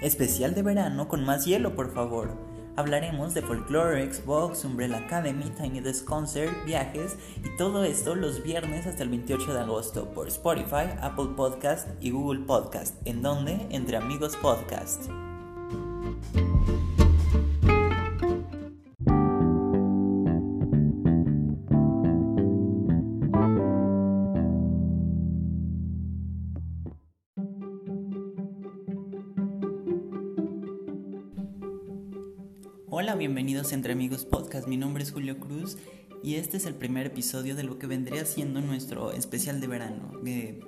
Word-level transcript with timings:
Especial 0.00 0.54
de 0.54 0.62
verano 0.62 1.08
con 1.08 1.24
más 1.24 1.44
hielo, 1.44 1.74
por 1.74 1.92
favor. 1.92 2.36
Hablaremos 2.76 3.32
de 3.32 3.40
folklore, 3.40 4.12
Xbox, 4.12 4.64
Umbrella 4.66 4.98
Academy, 4.98 5.50
Tiny 5.50 5.80
Desk 5.80 6.04
Concert, 6.04 6.52
viajes 6.66 7.16
y 7.42 7.56
todo 7.56 7.84
esto 7.84 8.14
los 8.14 8.42
viernes 8.42 8.86
hasta 8.86 9.02
el 9.02 9.08
28 9.08 9.54
de 9.54 9.60
agosto 9.60 10.10
por 10.12 10.28
Spotify, 10.28 10.90
Apple 11.00 11.30
Podcast 11.34 11.88
y 12.02 12.10
Google 12.10 12.40
Podcast, 12.40 12.94
en 13.06 13.22
donde 13.22 13.66
entre 13.70 13.96
amigos 13.96 14.36
podcast. 14.36 15.04
Hola, 32.88 33.16
bienvenidos 33.16 33.72
a 33.72 33.74
Entre 33.74 33.92
Amigos 33.92 34.24
Podcast. 34.24 34.68
Mi 34.68 34.76
nombre 34.76 35.02
es 35.02 35.10
Julio 35.10 35.40
Cruz 35.40 35.76
y 36.22 36.36
este 36.36 36.56
es 36.56 36.66
el 36.66 36.76
primer 36.76 37.06
episodio 37.06 37.56
de 37.56 37.64
lo 37.64 37.80
que 37.80 37.88
vendría 37.88 38.24
siendo 38.24 38.60
nuestro 38.60 39.10
especial 39.10 39.60
de 39.60 39.66
verano. 39.66 40.12
Eh, 40.24 40.60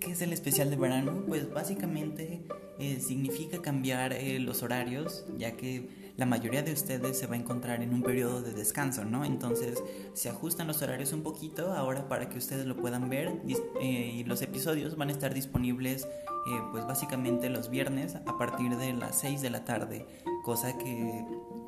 ¿Qué 0.00 0.12
es 0.12 0.22
el 0.22 0.32
especial 0.32 0.70
de 0.70 0.76
verano? 0.76 1.24
Pues 1.28 1.52
básicamente 1.52 2.40
eh, 2.78 3.00
significa 3.00 3.60
cambiar 3.60 4.14
eh, 4.14 4.38
los 4.38 4.62
horarios, 4.62 5.26
ya 5.36 5.52
que 5.52 5.90
la 6.16 6.24
mayoría 6.24 6.62
de 6.62 6.72
ustedes 6.72 7.18
se 7.18 7.26
va 7.26 7.34
a 7.34 7.38
encontrar 7.38 7.82
en 7.82 7.92
un 7.92 8.02
periodo 8.02 8.40
de 8.40 8.54
descanso, 8.54 9.04
¿no? 9.04 9.26
Entonces 9.26 9.82
se 10.14 10.30
ajustan 10.30 10.68
los 10.68 10.80
horarios 10.80 11.12
un 11.12 11.22
poquito 11.22 11.74
ahora 11.74 12.08
para 12.08 12.30
que 12.30 12.38
ustedes 12.38 12.64
lo 12.64 12.78
puedan 12.78 13.10
ver 13.10 13.42
y 13.82 14.24
los 14.24 14.40
episodios 14.40 14.96
van 14.96 15.10
a 15.10 15.12
estar 15.12 15.34
disponibles 15.34 16.08
pues 16.70 16.86
básicamente 16.86 17.50
los 17.50 17.70
viernes 17.70 18.14
a 18.14 18.38
partir 18.38 18.76
de 18.76 18.92
las 18.92 19.18
6 19.18 19.42
de 19.42 19.50
la 19.50 19.64
tarde, 19.64 20.06
cosa 20.44 20.78
que 20.78 21.24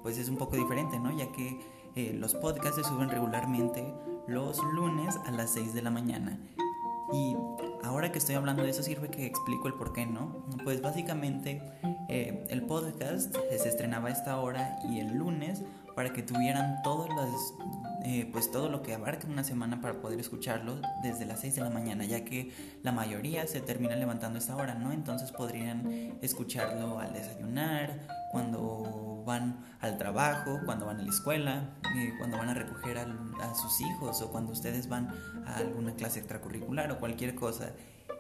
pues 0.09 0.17
es 0.17 0.31
un 0.31 0.39
poco 0.39 0.57
diferente, 0.57 0.99
¿no? 0.99 1.15
Ya 1.15 1.31
que 1.33 1.61
eh, 1.95 2.15
los 2.15 2.35
podcasts 2.35 2.77
se 2.77 2.83
suben 2.83 3.11
regularmente 3.11 3.85
los 4.27 4.59
lunes 4.73 5.19
a 5.27 5.31
las 5.33 5.51
6 5.51 5.75
de 5.75 5.83
la 5.83 5.91
mañana. 5.91 6.39
Y 7.13 7.37
ahora 7.85 8.11
que 8.11 8.17
estoy 8.17 8.37
hablando 8.37 8.63
de 8.63 8.71
eso 8.71 8.83
sirve 8.83 9.11
que 9.11 9.27
explico 9.27 9.69
el 9.69 9.75
por 9.75 9.93
qué, 9.93 10.07
¿no? 10.07 10.47
Pues 10.65 10.81
básicamente 10.81 11.61
eh, 12.09 12.47
el 12.49 12.63
podcast 12.63 13.37
se 13.37 13.69
estrenaba 13.69 14.09
a 14.09 14.13
esta 14.13 14.41
hora 14.41 14.79
y 14.89 14.99
el 15.01 15.13
lunes 15.13 15.63
para 15.95 16.15
que 16.15 16.23
tuvieran 16.23 16.81
todas 16.83 17.11
las, 17.11 17.53
eh, 18.07 18.31
pues 18.33 18.51
todo 18.51 18.71
lo 18.71 18.83
que 18.83 18.95
abarca 18.95 19.27
una 19.27 19.45
semana 19.45 19.83
para 19.83 20.01
poder 20.01 20.21
escucharlo 20.21 20.81
desde 21.03 21.27
las 21.27 21.41
6 21.41 21.57
de 21.57 21.61
la 21.61 21.71
mañana, 21.71 22.07
ya 22.07 22.25
que 22.25 22.51
la 22.83 22.93
mayoría 22.93 23.47
se 23.47 23.61
termina 23.61 23.95
levantando 23.95 24.39
a 24.39 24.41
esta 24.41 24.57
hora, 24.57 24.75
¿no? 24.75 24.91
Entonces 24.91 25.33
podrían 25.33 26.17
escucharlo 26.23 26.99
al 26.99 27.13
desayunar, 27.13 28.01
cuando 28.31 29.08
van 29.29 29.65
al 29.81 29.99
trabajo, 29.99 30.59
cuando 30.65 30.87
van 30.87 30.99
a 30.99 31.03
la 31.03 31.11
escuela, 31.11 31.77
eh, 31.95 32.15
cuando 32.19 32.39
van 32.39 32.49
a 32.49 32.55
recoger 32.55 32.99
a, 32.99 33.55
sus 33.55 33.81
hijos 33.81 34.21
o 34.23 34.33
cuando 34.33 34.53
ustedes 34.53 34.89
van 34.89 35.09
a 35.47 35.57
alguna 35.57 35.95
clase 35.95 36.19
extracurricular 36.19 36.91
o 36.91 36.99
cualquier 36.99 37.37
cosa. 37.37 37.71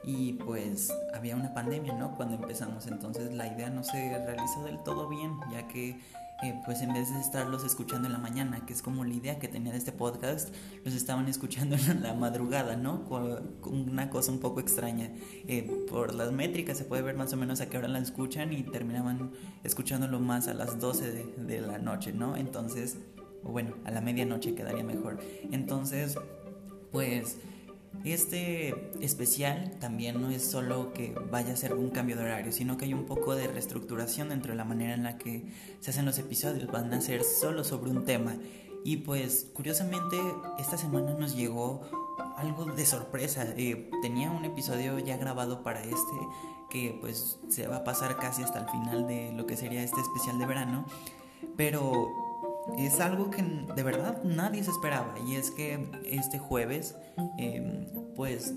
Y 0.04 0.34
pues 0.34 0.92
había 1.14 1.34
una 1.34 1.52
pandemia, 1.54 1.94
¿no? 1.94 2.14
Cuando 2.16 2.36
empezamos, 2.36 2.86
entonces 2.86 3.32
la 3.32 3.48
idea 3.48 3.68
no 3.70 3.82
se 3.82 4.24
realizó 4.24 4.62
del 4.64 4.80
todo 4.84 5.08
bien, 5.08 5.32
ya 5.50 5.66
que 5.66 5.98
eh, 6.42 6.60
pues 6.64 6.82
en 6.82 6.92
vez 6.92 7.12
de 7.12 7.20
estarlos 7.20 7.64
escuchando 7.64 8.06
en 8.06 8.12
la 8.12 8.18
mañana, 8.18 8.64
que 8.64 8.72
es 8.72 8.80
como 8.80 9.04
la 9.04 9.12
idea 9.12 9.38
que 9.40 9.48
tenía 9.48 9.72
de 9.72 9.78
este 9.78 9.90
podcast, 9.90 10.54
los 10.84 10.94
estaban 10.94 11.28
escuchando 11.28 11.76
en 11.90 12.02
la 12.02 12.14
madrugada, 12.14 12.76
¿no? 12.76 13.04
Una 13.64 14.08
cosa 14.08 14.30
un 14.30 14.38
poco 14.38 14.60
extraña. 14.60 15.10
Eh, 15.48 15.68
por 15.90 16.14
las 16.14 16.30
métricas 16.30 16.78
se 16.78 16.84
puede 16.84 17.02
ver 17.02 17.16
más 17.16 17.32
o 17.32 17.36
menos 17.36 17.60
a 17.60 17.68
qué 17.68 17.78
hora 17.78 17.88
la 17.88 17.98
escuchan 17.98 18.52
y 18.52 18.62
terminaban 18.62 19.32
escuchándolo 19.64 20.20
más 20.20 20.46
a 20.46 20.54
las 20.54 20.78
12 20.78 21.12
de, 21.12 21.24
de 21.44 21.60
la 21.60 21.78
noche, 21.78 22.12
¿no? 22.12 22.36
Entonces, 22.36 22.98
bueno, 23.42 23.74
a 23.84 23.90
la 23.90 24.00
medianoche 24.00 24.54
quedaría 24.54 24.84
mejor. 24.84 25.18
Entonces, 25.50 26.16
pues 26.92 27.36
este 28.04 28.90
especial 29.00 29.76
también 29.80 30.20
no 30.20 30.30
es 30.30 30.42
solo 30.42 30.92
que 30.92 31.14
vaya 31.30 31.52
a 31.52 31.56
ser 31.56 31.74
un 31.74 31.90
cambio 31.90 32.16
de 32.16 32.24
horario, 32.24 32.52
sino 32.52 32.76
que 32.76 32.84
hay 32.84 32.94
un 32.94 33.06
poco 33.06 33.34
de 33.34 33.48
reestructuración 33.48 34.28
dentro 34.28 34.52
de 34.52 34.56
la 34.56 34.64
manera 34.64 34.94
en 34.94 35.02
la 35.02 35.18
que 35.18 35.52
se 35.80 35.90
hacen 35.90 36.04
los 36.04 36.18
episodios. 36.18 36.70
Van 36.70 36.92
a 36.94 37.00
ser 37.00 37.24
solo 37.24 37.64
sobre 37.64 37.90
un 37.90 38.04
tema. 38.04 38.36
Y 38.84 38.98
pues 38.98 39.50
curiosamente 39.52 40.16
esta 40.58 40.78
semana 40.78 41.14
nos 41.14 41.36
llegó 41.36 41.82
algo 42.36 42.66
de 42.66 42.86
sorpresa. 42.86 43.44
Eh, 43.56 43.90
tenía 44.00 44.30
un 44.30 44.44
episodio 44.44 44.98
ya 44.98 45.16
grabado 45.16 45.62
para 45.62 45.82
este 45.82 46.16
que 46.70 46.96
pues 47.00 47.38
se 47.48 47.66
va 47.66 47.76
a 47.76 47.84
pasar 47.84 48.18
casi 48.18 48.42
hasta 48.42 48.60
el 48.60 48.68
final 48.68 49.06
de 49.06 49.32
lo 49.32 49.46
que 49.46 49.56
sería 49.56 49.82
este 49.82 50.00
especial 50.00 50.38
de 50.38 50.46
verano. 50.46 50.86
Pero 51.56 52.27
es 52.76 53.00
algo 53.00 53.30
que 53.30 53.42
de 53.42 53.82
verdad 53.82 54.22
nadie 54.24 54.62
se 54.62 54.70
esperaba 54.70 55.14
y 55.26 55.36
es 55.36 55.50
que 55.50 55.90
este 56.04 56.38
jueves 56.38 56.96
em, 57.38 57.86
pues 58.14 58.54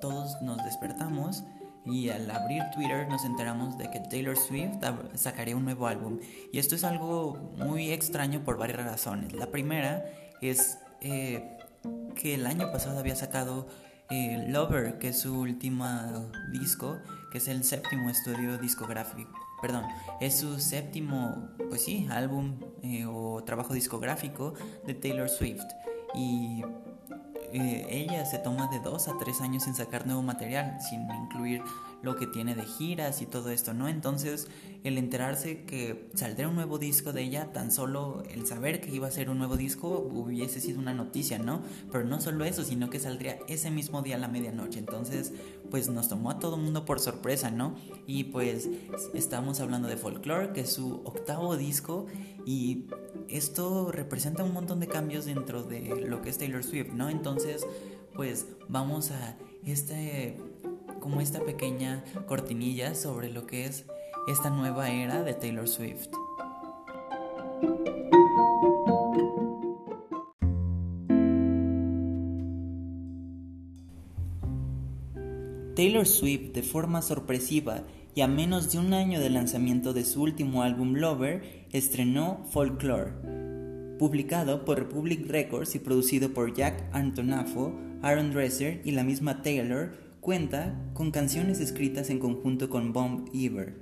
todos 0.00 0.40
nos 0.42 0.62
despertamos 0.64 1.44
y 1.86 2.08
al 2.08 2.30
abrir 2.30 2.62
Twitter 2.74 3.08
nos 3.08 3.24
enteramos 3.24 3.76
de 3.76 3.90
que 3.90 4.00
Taylor 4.00 4.36
Swift 4.36 4.78
sacaría 5.14 5.54
un 5.54 5.64
nuevo 5.64 5.86
álbum. 5.86 6.18
Y 6.50 6.58
esto 6.58 6.74
es 6.74 6.84
algo 6.84 7.52
muy 7.58 7.92
extraño 7.92 8.42
por 8.42 8.56
varias 8.56 8.84
razones. 8.84 9.34
La 9.34 9.50
primera 9.50 10.04
es 10.40 10.78
eh, 11.02 11.58
que 12.14 12.34
el 12.34 12.46
año 12.46 12.72
pasado 12.72 12.98
había 12.98 13.16
sacado 13.16 13.66
eh, 14.10 14.46
Lover 14.48 14.98
que 14.98 15.08
es 15.08 15.20
su 15.20 15.38
último 15.38 15.86
disco 16.52 16.98
que 17.30 17.38
es 17.38 17.48
el 17.48 17.64
séptimo 17.64 18.10
estudio 18.10 18.58
discográfico 18.58 19.32
perdón, 19.60 19.84
es 20.20 20.38
su 20.38 20.58
séptimo, 20.60 21.48
pues 21.68 21.84
sí, 21.84 22.06
álbum 22.10 22.58
eh, 22.82 23.06
o 23.06 23.42
trabajo 23.44 23.74
discográfico 23.74 24.54
de 24.86 24.94
Taylor 24.94 25.28
Swift. 25.28 25.64
Y 26.14 26.62
eh, 27.52 27.86
ella 27.88 28.24
se 28.24 28.38
toma 28.38 28.68
de 28.68 28.80
dos 28.80 29.08
a 29.08 29.16
tres 29.18 29.40
años 29.40 29.66
en 29.66 29.74
sacar 29.74 30.06
nuevo 30.06 30.22
material, 30.22 30.78
sin 30.80 31.08
incluir 31.10 31.62
lo 32.04 32.16
que 32.16 32.26
tiene 32.26 32.54
de 32.54 32.64
giras 32.64 33.22
y 33.22 33.26
todo 33.26 33.50
esto, 33.50 33.72
¿no? 33.72 33.88
Entonces, 33.88 34.48
el 34.84 34.98
enterarse 34.98 35.64
que 35.64 36.10
saldría 36.14 36.48
un 36.48 36.54
nuevo 36.54 36.78
disco 36.78 37.12
de 37.12 37.22
ella, 37.22 37.52
tan 37.52 37.72
solo 37.72 38.22
el 38.30 38.46
saber 38.46 38.80
que 38.80 38.94
iba 38.94 39.08
a 39.08 39.10
ser 39.10 39.30
un 39.30 39.38
nuevo 39.38 39.56
disco 39.56 39.88
hubiese 39.88 40.60
sido 40.60 40.78
una 40.78 40.92
noticia, 40.92 41.38
¿no? 41.38 41.62
Pero 41.90 42.04
no 42.04 42.20
solo 42.20 42.44
eso, 42.44 42.64
sino 42.64 42.90
que 42.90 43.00
saldría 43.00 43.38
ese 43.48 43.70
mismo 43.70 44.02
día 44.02 44.16
a 44.16 44.18
la 44.18 44.28
medianoche. 44.28 44.78
Entonces, 44.78 45.32
pues 45.70 45.88
nos 45.88 46.08
tomó 46.08 46.30
a 46.30 46.38
todo 46.38 46.56
el 46.56 46.62
mundo 46.62 46.84
por 46.84 47.00
sorpresa, 47.00 47.50
¿no? 47.50 47.74
Y 48.06 48.24
pues 48.24 48.68
estamos 49.14 49.60
hablando 49.60 49.88
de 49.88 49.96
Folklore, 49.96 50.52
que 50.52 50.60
es 50.60 50.72
su 50.74 51.00
octavo 51.04 51.56
disco 51.56 52.06
y 52.44 52.84
esto 53.28 53.90
representa 53.90 54.44
un 54.44 54.52
montón 54.52 54.80
de 54.80 54.86
cambios 54.86 55.24
dentro 55.24 55.62
de 55.62 56.04
lo 56.06 56.20
que 56.20 56.28
es 56.28 56.36
Taylor 56.36 56.62
Swift, 56.62 56.92
¿no? 56.92 57.08
Entonces, 57.08 57.66
pues 58.14 58.48
vamos 58.68 59.10
a 59.10 59.36
este 59.64 60.36
como 61.04 61.20
esta 61.20 61.40
pequeña 61.40 62.02
cortinilla 62.26 62.94
sobre 62.94 63.30
lo 63.30 63.46
que 63.46 63.66
es 63.66 63.84
esta 64.26 64.48
nueva 64.48 64.90
era 64.90 65.22
de 65.22 65.34
Taylor 65.34 65.68
Swift. 65.68 66.08
Taylor 75.76 76.06
Swift, 76.06 76.54
de 76.54 76.62
forma 76.62 77.02
sorpresiva 77.02 77.82
y 78.14 78.22
a 78.22 78.26
menos 78.26 78.72
de 78.72 78.78
un 78.78 78.94
año 78.94 79.20
del 79.20 79.34
lanzamiento 79.34 79.92
de 79.92 80.06
su 80.06 80.22
último 80.22 80.62
álbum 80.62 80.94
Lover, 80.94 81.66
estrenó 81.72 82.46
Folklore. 82.50 83.12
Publicado 83.98 84.64
por 84.64 84.78
Republic 84.78 85.26
Records 85.28 85.74
y 85.74 85.80
producido 85.80 86.32
por 86.32 86.54
Jack 86.54 86.82
Antonafo, 86.92 87.78
Aaron 88.00 88.32
Dresser 88.32 88.80
y 88.86 88.92
la 88.92 89.04
misma 89.04 89.42
Taylor, 89.42 90.03
Cuenta 90.24 90.74
con 90.94 91.10
canciones 91.10 91.60
escritas 91.60 92.08
en 92.08 92.18
conjunto 92.18 92.70
con 92.70 92.94
Bomb 92.94 93.28
Ever. 93.34 93.74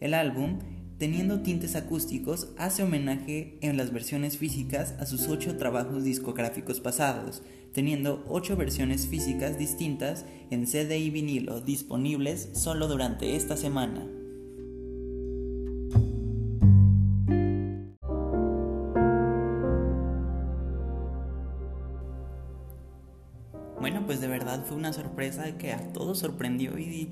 El 0.00 0.14
álbum, 0.14 0.58
teniendo 0.96 1.42
tintes 1.42 1.76
acústicos, 1.76 2.54
hace 2.56 2.82
homenaje 2.82 3.58
en 3.60 3.76
las 3.76 3.92
versiones 3.92 4.38
físicas 4.38 4.94
a 4.98 5.04
sus 5.04 5.28
ocho 5.28 5.58
trabajos 5.58 6.02
discográficos 6.02 6.80
pasados, 6.80 7.42
teniendo 7.74 8.24
ocho 8.30 8.56
versiones 8.56 9.08
físicas 9.08 9.58
distintas 9.58 10.24
en 10.48 10.66
CD 10.66 10.96
y 11.00 11.10
vinilo 11.10 11.60
disponibles 11.60 12.48
solo 12.54 12.88
durante 12.88 13.36
esta 13.36 13.58
semana. 13.58 14.19
Bueno, 23.80 24.04
pues 24.04 24.20
de 24.20 24.28
verdad 24.28 24.64
fue 24.64 24.76
una 24.76 24.92
sorpresa 24.92 25.56
que 25.56 25.72
a 25.72 25.92
todos 25.92 26.18
sorprendió 26.18 26.78
y 26.78 27.10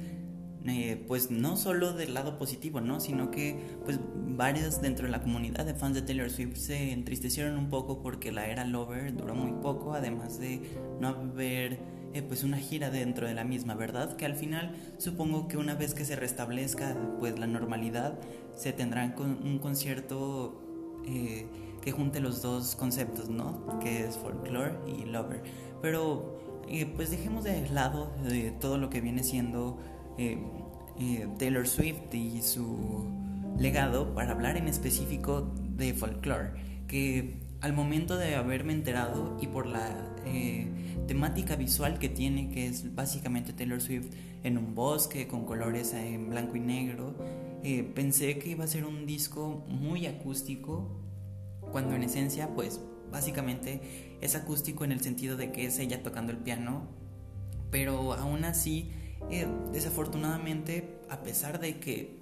eh, 0.66 1.02
pues 1.08 1.30
no 1.30 1.56
solo 1.56 1.94
del 1.94 2.12
lado 2.12 2.36
positivo, 2.36 2.82
¿no? 2.82 3.00
Sino 3.00 3.30
que 3.30 3.58
pues 3.84 3.98
varios 4.14 4.82
dentro 4.82 5.06
de 5.06 5.12
la 5.12 5.22
comunidad 5.22 5.64
de 5.64 5.74
fans 5.74 5.94
de 5.94 6.02
Taylor 6.02 6.28
Swift 6.28 6.56
se 6.56 6.92
entristecieron 6.92 7.56
un 7.56 7.70
poco 7.70 8.02
porque 8.02 8.32
la 8.32 8.46
era 8.48 8.64
Lover 8.66 9.16
duró 9.16 9.34
muy 9.34 9.52
poco, 9.62 9.94
además 9.94 10.38
de 10.38 10.60
no 11.00 11.08
haber 11.08 11.78
eh, 12.12 12.22
pues 12.22 12.44
una 12.44 12.58
gira 12.58 12.90
dentro 12.90 13.26
de 13.26 13.34
la 13.34 13.44
misma, 13.44 13.74
¿verdad? 13.74 14.16
Que 14.16 14.26
al 14.26 14.34
final 14.34 14.74
supongo 14.98 15.48
que 15.48 15.56
una 15.56 15.74
vez 15.74 15.94
que 15.94 16.04
se 16.04 16.16
restablezca 16.16 16.96
pues 17.18 17.38
la 17.38 17.46
normalidad 17.46 18.18
se 18.54 18.74
tendrán 18.74 19.12
con 19.12 19.42
un 19.42 19.58
concierto 19.58 20.60
eh, 21.06 21.46
que 21.80 21.92
junte 21.92 22.20
los 22.20 22.42
dos 22.42 22.76
conceptos, 22.76 23.30
¿no? 23.30 23.78
Que 23.78 24.06
es 24.06 24.18
folklore 24.18 24.74
y 24.86 25.06
lover. 25.06 25.42
Pero 25.80 26.47
eh, 26.70 26.86
pues 26.94 27.10
dejemos 27.10 27.44
de 27.44 27.68
lado 27.70 28.12
de 28.24 28.50
todo 28.50 28.78
lo 28.78 28.90
que 28.90 29.00
viene 29.00 29.22
siendo 29.22 29.78
Taylor 31.38 31.68
Swift 31.68 32.12
y 32.12 32.42
su 32.42 33.06
legado 33.58 34.14
para 34.14 34.32
hablar 34.32 34.56
en 34.56 34.68
específico 34.68 35.52
de 35.76 35.94
folklore, 35.94 36.50
que 36.86 37.38
al 37.60 37.72
momento 37.72 38.16
de 38.16 38.36
haberme 38.36 38.72
enterado 38.72 39.36
y 39.40 39.46
por 39.48 39.66
la 39.66 40.14
eh, 40.26 40.66
temática 41.06 41.56
visual 41.56 41.98
que 41.98 42.08
tiene, 42.08 42.50
que 42.50 42.66
es 42.66 42.94
básicamente 42.94 43.52
Taylor 43.52 43.80
Swift 43.80 44.12
en 44.44 44.58
un 44.58 44.74
bosque 44.74 45.26
con 45.26 45.44
colores 45.44 45.92
en 45.94 46.30
blanco 46.30 46.56
y 46.56 46.60
negro, 46.60 47.14
eh, 47.64 47.82
pensé 47.82 48.38
que 48.38 48.50
iba 48.50 48.64
a 48.64 48.68
ser 48.68 48.84
un 48.84 49.06
disco 49.06 49.64
muy 49.68 50.06
acústico, 50.06 51.00
cuando 51.72 51.94
en 51.94 52.04
esencia, 52.04 52.48
pues 52.54 52.80
básicamente 53.10 54.07
es 54.20 54.34
acústico 54.34 54.84
en 54.84 54.92
el 54.92 55.00
sentido 55.00 55.36
de 55.36 55.52
que 55.52 55.66
es 55.66 55.78
ella 55.78 56.02
tocando 56.02 56.32
el 56.32 56.38
piano, 56.38 56.88
pero 57.70 58.14
aún 58.14 58.44
así, 58.44 58.90
eh, 59.30 59.46
desafortunadamente, 59.72 61.00
a 61.08 61.22
pesar 61.22 61.60
de 61.60 61.78
que 61.78 62.18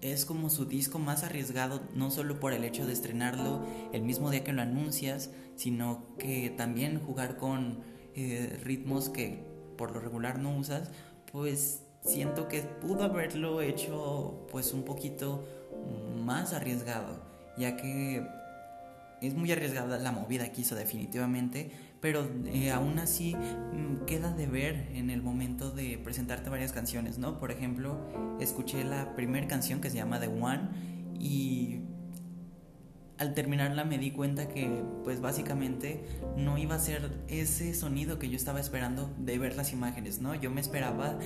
es 0.00 0.24
como 0.24 0.50
su 0.50 0.64
disco 0.64 0.98
más 0.98 1.22
arriesgado, 1.22 1.80
no 1.94 2.10
solo 2.10 2.40
por 2.40 2.52
el 2.52 2.64
hecho 2.64 2.86
de 2.86 2.92
estrenarlo 2.92 3.64
el 3.92 4.02
mismo 4.02 4.30
día 4.30 4.42
que 4.42 4.52
lo 4.52 4.62
anuncias, 4.62 5.30
sino 5.54 6.16
que 6.18 6.50
también 6.50 7.00
jugar 7.00 7.36
con 7.36 7.80
eh, 8.14 8.58
ritmos 8.64 9.08
que 9.08 9.44
por 9.78 9.92
lo 9.92 10.00
regular 10.00 10.38
no 10.38 10.56
usas, 10.56 10.90
pues 11.30 11.84
siento 12.04 12.48
que 12.48 12.62
pudo 12.62 13.04
haberlo 13.04 13.62
hecho 13.62 14.46
pues 14.50 14.72
un 14.72 14.82
poquito 14.82 15.44
más 16.24 16.52
arriesgado, 16.52 17.22
ya 17.56 17.76
que 17.76 18.26
es 19.22 19.34
muy 19.34 19.50
arriesgada 19.52 19.98
la 19.98 20.12
movida 20.12 20.50
que 20.52 20.62
hizo 20.62 20.74
definitivamente, 20.74 21.70
pero 22.00 22.28
eh, 22.46 22.70
aún 22.70 22.98
así 22.98 23.34
mm, 23.34 24.04
queda 24.06 24.32
de 24.32 24.46
ver 24.46 24.88
en 24.94 25.10
el 25.10 25.22
momento 25.22 25.70
de 25.70 25.98
presentarte 25.98 26.50
varias 26.50 26.72
canciones, 26.72 27.18
¿no? 27.18 27.38
Por 27.38 27.50
ejemplo, 27.52 27.98
escuché 28.40 28.84
la 28.84 29.14
primera 29.14 29.46
canción 29.46 29.80
que 29.80 29.90
se 29.90 29.96
llama 29.96 30.18
The 30.18 30.28
One 30.28 30.68
y 31.18 31.80
al 33.18 33.34
terminarla 33.34 33.84
me 33.84 33.98
di 33.98 34.10
cuenta 34.10 34.48
que 34.48 34.82
pues 35.04 35.20
básicamente 35.20 36.04
no 36.36 36.58
iba 36.58 36.74
a 36.74 36.80
ser 36.80 37.22
ese 37.28 37.72
sonido 37.72 38.18
que 38.18 38.28
yo 38.28 38.36
estaba 38.36 38.58
esperando 38.58 39.14
de 39.18 39.38
ver 39.38 39.54
las 39.54 39.72
imágenes, 39.72 40.20
¿no? 40.20 40.34
Yo 40.34 40.50
me 40.50 40.60
esperaba 40.60 41.16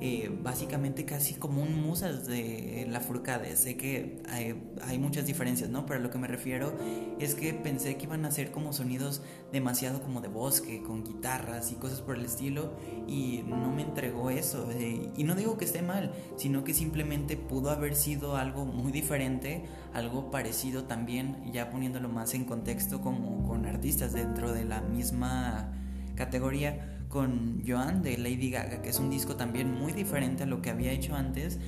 eh, 0.00 0.30
básicamente 0.42 1.06
casi 1.06 1.34
como 1.34 1.62
un 1.62 1.80
musas 1.80 2.26
de 2.26 2.86
la 2.88 3.00
furcade. 3.00 3.56
Sé 3.56 3.76
que 3.76 4.22
hay, 4.28 4.98
muchas 4.98 5.26
diferencias, 5.26 5.70
¿no? 5.70 5.86
Pero 5.86 6.00
a 6.00 6.02
lo 6.02 6.10
que 6.10 6.18
me 6.18 6.26
refiero 6.26 6.74
es 7.18 7.34
que 7.34 7.54
pensé 7.54 7.96
que 7.96 8.04
iban 8.04 8.24
a 8.24 8.30
ser 8.30 8.50
como 8.50 8.72
sonidos 8.72 9.22
demasiado 9.52 10.02
como 10.02 10.20
de 10.20 10.28
bosque, 10.28 10.82
con 10.82 11.04
guitarras 11.04 11.72
y 11.72 11.76
cosas 11.76 12.02
por 12.02 12.16
el 12.16 12.24
estilo, 12.24 12.74
y 13.06 13.42
no 13.46 13.72
me 13.72 13.82
entregó 13.82 14.30
eso. 14.30 14.70
Eh, 14.72 15.10
y 15.16 15.24
no 15.24 15.34
digo 15.34 15.56
que 15.56 15.64
esté 15.64 15.82
mal, 15.82 16.12
sino 16.36 16.62
que 16.64 16.74
simplemente 16.74 17.36
pudo 17.36 17.70
haber 17.70 17.94
sido 17.94 18.36
algo 18.36 18.66
muy 18.66 18.92
diferente, 18.92 19.64
algo 19.94 20.30
parecido 20.30 20.84
también, 20.84 21.50
ya 21.52 21.70
poniéndolo 21.70 22.08
más 22.08 22.34
en 22.34 22.44
contexto 22.44 23.00
como 23.00 23.46
con 23.46 23.64
artistas 23.66 24.12
dentro 24.12 24.52
de 24.52 24.64
la 24.64 24.82
misma 24.82 25.72
categoría 26.16 26.95
con 27.16 27.62
Joan 27.66 28.02
de 28.02 28.18
Lady 28.18 28.50
Gaga, 28.50 28.82
que 28.82 28.90
es 28.90 28.98
un 28.98 29.08
disco 29.08 29.36
también 29.36 29.72
muy 29.72 29.94
diferente 29.94 30.42
a 30.42 30.46
lo 30.46 30.60
que 30.60 30.68
había 30.68 30.92
hecho 30.92 31.14
antes, 31.14 31.58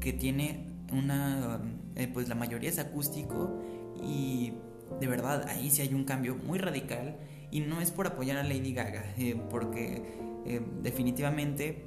que 0.00 0.14
tiene 0.14 0.64
una, 0.90 1.60
eh, 1.94 2.08
pues 2.08 2.26
la 2.30 2.34
mayoría 2.34 2.70
es 2.70 2.78
acústico 2.78 3.60
y 4.02 4.54
de 4.98 5.06
verdad 5.06 5.46
ahí 5.46 5.68
sí 5.70 5.82
hay 5.82 5.92
un 5.92 6.04
cambio 6.04 6.36
muy 6.36 6.58
radical 6.58 7.18
y 7.50 7.60
no 7.60 7.82
es 7.82 7.90
por 7.90 8.06
apoyar 8.06 8.38
a 8.38 8.44
Lady 8.44 8.72
Gaga, 8.72 9.04
eh, 9.18 9.38
porque 9.50 10.16
eh, 10.46 10.62
definitivamente 10.82 11.84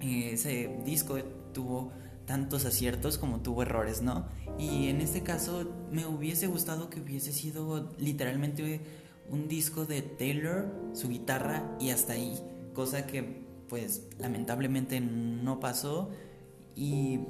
ese 0.00 0.80
disco 0.84 1.16
tuvo 1.54 1.92
tantos 2.26 2.64
aciertos 2.64 3.18
como 3.18 3.40
tuvo 3.40 3.62
errores, 3.62 4.02
¿no? 4.02 4.26
Y 4.58 4.88
en 4.88 5.00
este 5.00 5.22
caso 5.22 5.86
me 5.92 6.06
hubiese 6.06 6.48
gustado 6.48 6.90
que 6.90 7.00
hubiese 7.00 7.32
sido 7.32 7.94
literalmente 7.98 8.80
un 9.30 9.48
disco 9.48 9.84
de 9.84 10.02
Taylor, 10.02 10.72
su 10.94 11.08
guitarra 11.08 11.76
y 11.80 11.90
hasta 11.90 12.14
ahí. 12.14 12.38
Cosa 12.74 13.06
que 13.06 13.46
pues 13.68 14.08
lamentablemente 14.18 15.00
no 15.00 15.60
pasó 15.60 16.10
y 16.74 17.20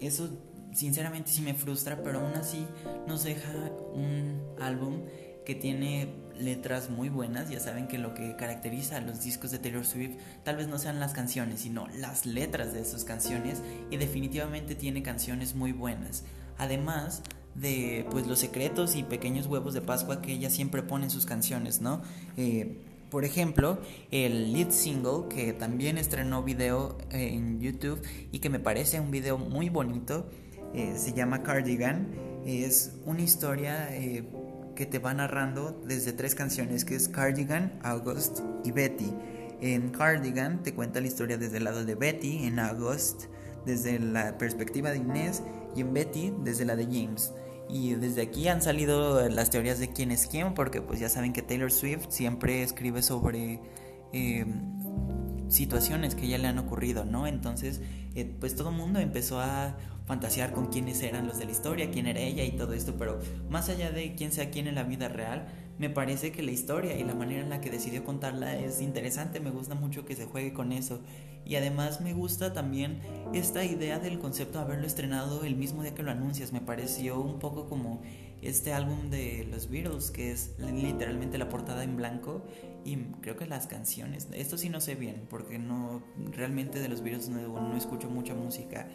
eso 0.00 0.30
sinceramente 0.72 1.30
sí 1.30 1.42
me 1.42 1.54
frustra, 1.54 2.02
pero 2.02 2.20
aún 2.20 2.34
así 2.34 2.64
nos 3.06 3.24
deja 3.24 3.52
un 3.94 4.40
álbum 4.60 5.02
que 5.44 5.54
tiene 5.54 6.14
letras 6.38 6.90
muy 6.90 7.08
buenas. 7.08 7.50
Ya 7.50 7.58
saben 7.58 7.88
que 7.88 7.98
lo 7.98 8.14
que 8.14 8.36
caracteriza 8.36 8.98
a 8.98 9.00
los 9.00 9.24
discos 9.24 9.50
de 9.50 9.58
Taylor 9.58 9.84
Swift 9.84 10.18
tal 10.44 10.56
vez 10.56 10.68
no 10.68 10.78
sean 10.78 11.00
las 11.00 11.12
canciones, 11.12 11.60
sino 11.60 11.88
las 11.88 12.26
letras 12.26 12.72
de 12.72 12.80
esas 12.80 13.04
canciones 13.04 13.62
y 13.90 13.96
definitivamente 13.96 14.74
tiene 14.74 15.02
canciones 15.02 15.54
muy 15.54 15.72
buenas. 15.72 16.24
Además, 16.58 17.22
de 17.54 18.06
pues 18.10 18.26
los 18.26 18.38
secretos 18.38 18.96
y 18.96 19.02
pequeños 19.02 19.46
huevos 19.46 19.74
de 19.74 19.80
Pascua 19.80 20.22
que 20.22 20.32
ella 20.32 20.50
siempre 20.50 20.82
pone 20.82 21.04
en 21.04 21.10
sus 21.10 21.26
canciones, 21.26 21.80
¿no? 21.80 22.02
Eh, 22.36 22.78
por 23.10 23.24
ejemplo, 23.24 23.78
el 24.10 24.52
lead 24.52 24.70
single 24.70 25.28
que 25.30 25.52
también 25.54 25.96
estrenó 25.96 26.42
video 26.42 26.98
eh, 27.10 27.30
en 27.32 27.60
YouTube 27.60 28.00
y 28.32 28.40
que 28.40 28.50
me 28.50 28.60
parece 28.60 29.00
un 29.00 29.10
video 29.10 29.38
muy 29.38 29.70
bonito, 29.70 30.28
eh, 30.74 30.94
se 30.96 31.14
llama 31.14 31.42
Cardigan, 31.42 32.08
es 32.44 32.92
una 33.06 33.22
historia 33.22 33.88
que 34.76 34.86
te 34.86 34.98
va 34.98 35.12
narrando 35.12 35.82
desde 35.86 36.12
tres 36.12 36.34
canciones 36.34 36.84
que 36.84 36.94
es 36.94 37.08
Cardigan, 37.08 37.78
August 37.82 38.40
y 38.64 38.70
Betty. 38.70 39.12
En 39.60 39.90
Cardigan 39.90 40.62
te 40.62 40.74
cuenta 40.74 41.00
la 41.00 41.08
historia 41.08 41.36
desde 41.36 41.56
el 41.56 41.64
lado 41.64 41.84
de 41.84 41.94
Betty, 41.94 42.44
en 42.44 42.58
August 42.60 43.24
desde 43.66 43.98
la 43.98 44.38
perspectiva 44.38 44.90
de 44.90 44.98
Inés 44.98 45.42
y 45.74 45.80
en 45.80 45.92
Betty 45.92 46.32
desde 46.42 46.64
la 46.64 46.76
de 46.76 46.84
James. 46.84 47.32
Y 47.68 47.94
desde 47.94 48.22
aquí 48.22 48.48
han 48.48 48.62
salido 48.62 49.28
las 49.28 49.50
teorías 49.50 49.78
de 49.78 49.92
quién 49.92 50.10
es 50.10 50.26
quién, 50.26 50.54
porque 50.54 50.80
pues 50.80 51.00
ya 51.00 51.08
saben 51.08 51.32
que 51.32 51.42
Taylor 51.42 51.70
Swift 51.70 52.06
siempre 52.08 52.62
escribe 52.62 53.02
sobre 53.02 53.60
eh, 54.12 54.46
situaciones 55.48 56.14
que 56.14 56.28
ya 56.28 56.38
le 56.38 56.48
han 56.48 56.58
ocurrido, 56.58 57.04
¿no? 57.04 57.26
Entonces, 57.26 57.82
eh, 58.14 58.24
pues 58.40 58.56
todo 58.56 58.70
el 58.70 58.76
mundo 58.76 59.00
empezó 59.00 59.40
a 59.40 59.76
fantasear 60.06 60.52
con 60.52 60.68
quiénes 60.68 61.02
eran 61.02 61.26
los 61.26 61.38
de 61.38 61.44
la 61.44 61.50
historia, 61.50 61.90
quién 61.90 62.06
era 62.06 62.20
ella 62.20 62.42
y 62.42 62.52
todo 62.52 62.72
esto, 62.72 62.96
pero 62.98 63.18
más 63.50 63.68
allá 63.68 63.90
de 63.90 64.14
quién 64.14 64.32
sea 64.32 64.50
quién 64.50 64.66
en 64.66 64.74
la 64.74 64.84
vida 64.84 65.08
real, 65.08 65.46
me 65.78 65.90
parece 65.90 66.32
que 66.32 66.42
la 66.42 66.50
historia 66.50 66.98
y 66.98 67.04
la 67.04 67.14
manera 67.14 67.42
en 67.42 67.50
la 67.50 67.60
que 67.60 67.70
decidió 67.70 68.04
contarla 68.04 68.56
es 68.56 68.80
interesante, 68.80 69.40
me 69.40 69.50
gusta 69.50 69.74
mucho 69.74 70.04
que 70.04 70.16
se 70.16 70.26
juegue 70.26 70.52
con 70.52 70.72
eso. 70.72 71.00
Y 71.44 71.56
además 71.56 72.00
me 72.00 72.12
gusta 72.12 72.52
también 72.52 73.00
esta 73.32 73.64
idea 73.64 73.98
del 73.98 74.18
concepto 74.18 74.58
de 74.58 74.64
haberlo 74.64 74.86
estrenado 74.86 75.44
el 75.44 75.56
mismo 75.56 75.82
día 75.82 75.94
que 75.94 76.02
lo 76.02 76.10
anuncias, 76.10 76.52
me 76.52 76.60
pareció 76.60 77.20
un 77.20 77.38
poco 77.38 77.68
como 77.68 78.02
este 78.42 78.72
álbum 78.72 79.10
de 79.10 79.48
los 79.50 79.70
Beatles 79.70 80.10
que 80.10 80.30
es 80.30 80.54
literalmente 80.58 81.38
la 81.38 81.48
portada 81.48 81.84
en 81.84 81.96
blanco 81.96 82.44
y 82.84 82.96
creo 83.20 83.36
que 83.36 83.46
las 83.46 83.66
canciones, 83.66 84.28
esto 84.32 84.56
sí 84.56 84.68
no 84.68 84.80
sé 84.80 84.94
bien 84.94 85.26
porque 85.28 85.58
no 85.58 86.02
realmente 86.32 86.78
de 86.78 86.88
los 86.88 87.02
Beatles 87.02 87.28
no, 87.28 87.40
no 87.40 87.76
escucho 87.76 88.08
mucha 88.08 88.34
música 88.34 88.88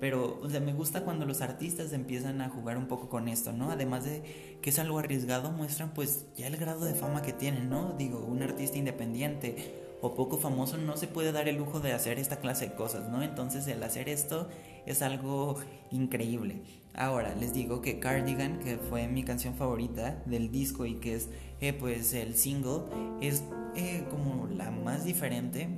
pero, 0.00 0.40
me 0.64 0.72
gusta 0.72 1.02
cuando 1.02 1.26
los 1.26 1.40
artistas 1.40 1.92
empiezan 1.92 2.40
a 2.40 2.48
jugar 2.48 2.78
un 2.78 2.86
poco 2.86 3.08
con 3.08 3.28
esto, 3.28 3.52
¿no? 3.52 3.70
Además 3.70 4.04
de 4.04 4.22
que 4.62 4.70
es 4.70 4.78
algo 4.78 4.98
arriesgado, 4.98 5.50
muestran 5.50 5.92
pues 5.94 6.26
ya 6.36 6.46
el 6.46 6.56
grado 6.56 6.84
de 6.84 6.94
fama 6.94 7.22
que 7.22 7.32
tienen, 7.32 7.68
¿no? 7.68 7.94
Digo, 7.98 8.20
un 8.20 8.42
artista 8.42 8.78
independiente 8.78 9.88
o 10.00 10.14
poco 10.14 10.38
famoso 10.38 10.78
no 10.78 10.96
se 10.96 11.08
puede 11.08 11.32
dar 11.32 11.48
el 11.48 11.56
lujo 11.56 11.80
de 11.80 11.92
hacer 11.92 12.18
esta 12.18 12.36
clase 12.36 12.68
de 12.68 12.74
cosas, 12.74 13.08
¿no? 13.08 13.22
Entonces 13.22 13.66
el 13.66 13.82
hacer 13.82 14.08
esto 14.08 14.48
es 14.86 15.02
algo 15.02 15.56
increíble. 15.90 16.62
Ahora, 16.94 17.34
les 17.34 17.52
digo 17.52 17.80
que 17.80 17.98
Cardigan, 17.98 18.58
que 18.60 18.76
fue 18.76 19.08
mi 19.08 19.24
canción 19.24 19.54
favorita 19.54 20.22
del 20.26 20.50
disco 20.50 20.86
y 20.86 20.94
que 20.94 21.14
es 21.14 21.28
eh, 21.60 21.72
pues 21.72 22.14
el 22.14 22.36
single, 22.36 22.82
es 23.20 23.42
eh, 23.74 24.04
como 24.10 24.46
la 24.46 24.70
más 24.70 25.04
diferente 25.04 25.68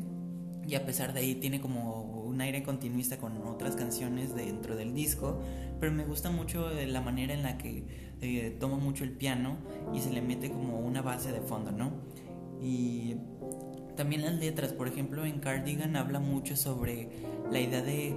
y 0.66 0.74
a 0.74 0.86
pesar 0.86 1.12
de 1.12 1.20
ahí 1.20 1.34
tiene 1.34 1.60
como 1.60 2.19
un 2.30 2.40
aire 2.40 2.62
continuista 2.62 3.18
con 3.18 3.36
otras 3.46 3.76
canciones 3.76 4.34
dentro 4.34 4.76
del 4.76 4.94
disco, 4.94 5.40
pero 5.78 5.92
me 5.92 6.04
gusta 6.04 6.30
mucho 6.30 6.70
eh, 6.70 6.86
la 6.86 7.00
manera 7.00 7.34
en 7.34 7.42
la 7.42 7.58
que 7.58 7.84
eh, 8.20 8.56
toma 8.58 8.76
mucho 8.76 9.04
el 9.04 9.10
piano 9.12 9.56
y 9.92 10.00
se 10.00 10.10
le 10.10 10.22
mete 10.22 10.50
como 10.50 10.78
una 10.78 11.02
base 11.02 11.32
de 11.32 11.40
fondo, 11.40 11.72
¿no? 11.72 11.92
Y 12.62 13.16
también 13.96 14.22
las 14.22 14.34
letras, 14.34 14.72
por 14.72 14.88
ejemplo, 14.88 15.24
en 15.24 15.40
Cardigan 15.40 15.96
habla 15.96 16.20
mucho 16.20 16.56
sobre 16.56 17.08
la 17.50 17.60
idea 17.60 17.82
de 17.82 18.14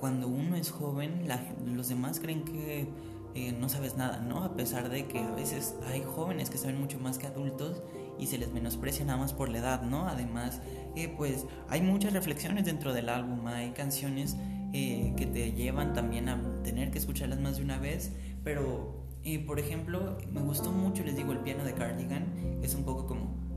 cuando 0.00 0.28
uno 0.28 0.56
es 0.56 0.70
joven, 0.70 1.24
los 1.66 1.88
demás 1.88 2.20
creen 2.20 2.44
que 2.44 2.88
eh, 3.34 3.52
no 3.52 3.68
sabes 3.68 3.96
nada, 3.96 4.20
¿no? 4.20 4.44
A 4.44 4.54
pesar 4.54 4.88
de 4.88 5.06
que 5.06 5.18
a 5.18 5.30
veces 5.32 5.74
hay 5.86 6.02
jóvenes 6.02 6.50
que 6.50 6.58
saben 6.58 6.80
mucho 6.80 6.98
más 6.98 7.18
que 7.18 7.26
adultos 7.26 7.82
y 8.18 8.26
se 8.26 8.38
les 8.38 8.52
menosprecia 8.52 9.04
nada 9.04 9.18
más 9.18 9.32
por 9.32 9.48
la 9.48 9.58
edad, 9.58 9.82
¿no? 9.82 10.08
Además, 10.08 10.60
eh, 10.96 11.12
pues 11.16 11.46
hay 11.68 11.80
muchas 11.80 12.12
reflexiones 12.12 12.64
dentro 12.64 12.92
del 12.92 13.08
álbum, 13.08 13.46
hay 13.46 13.70
canciones 13.70 14.36
eh, 14.72 15.14
que 15.16 15.26
te 15.26 15.52
llevan 15.52 15.94
también 15.94 16.28
a 16.28 16.62
tener 16.62 16.90
que 16.90 16.98
escucharlas 16.98 17.40
más 17.40 17.56
de 17.58 17.64
una 17.64 17.78
vez, 17.78 18.12
pero 18.44 19.06
eh, 19.24 19.38
por 19.44 19.58
ejemplo, 19.58 20.18
me 20.32 20.40
gustó 20.40 20.72
mucho, 20.72 21.04
les 21.04 21.16
digo, 21.16 21.32
el 21.32 21.40
piano 21.40 21.64
de 21.64 21.74
Cardigan, 21.74 22.60
es 22.62 22.74
un 22.74 22.84
poco 22.84 23.06
como... 23.06 23.47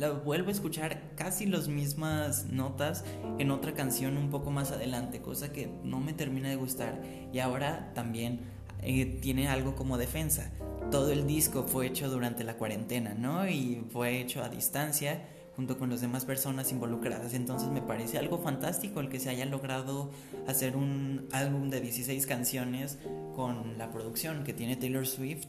la 0.00 0.12
vuelvo 0.12 0.48
a 0.48 0.52
escuchar 0.52 1.02
casi 1.14 1.44
las 1.44 1.68
mismas 1.68 2.46
notas 2.46 3.04
en 3.38 3.50
otra 3.50 3.74
canción 3.74 4.16
un 4.16 4.30
poco 4.30 4.50
más 4.50 4.72
adelante, 4.72 5.20
cosa 5.20 5.52
que 5.52 5.70
no 5.84 6.00
me 6.00 6.14
termina 6.14 6.48
de 6.48 6.56
gustar. 6.56 7.02
Y 7.34 7.38
ahora 7.38 7.92
también 7.94 8.40
eh, 8.80 9.04
tiene 9.20 9.48
algo 9.48 9.76
como 9.76 9.98
defensa. 9.98 10.52
Todo 10.90 11.12
el 11.12 11.26
disco 11.26 11.64
fue 11.64 11.86
hecho 11.86 12.08
durante 12.08 12.44
la 12.44 12.56
cuarentena, 12.56 13.12
¿no? 13.12 13.46
Y 13.46 13.84
fue 13.92 14.20
hecho 14.20 14.42
a 14.42 14.48
distancia 14.48 15.22
junto 15.54 15.78
con 15.78 15.90
las 15.90 16.00
demás 16.00 16.24
personas 16.24 16.72
involucradas. 16.72 17.34
Entonces 17.34 17.68
me 17.68 17.82
parece 17.82 18.16
algo 18.16 18.38
fantástico 18.38 19.00
el 19.00 19.10
que 19.10 19.20
se 19.20 19.28
haya 19.28 19.44
logrado 19.44 20.10
hacer 20.46 20.76
un 20.76 21.28
álbum 21.30 21.68
de 21.68 21.82
16 21.82 22.26
canciones 22.26 22.96
con 23.36 23.76
la 23.76 23.90
producción 23.90 24.44
que 24.44 24.54
tiene 24.54 24.76
Taylor 24.76 25.06
Swift 25.06 25.48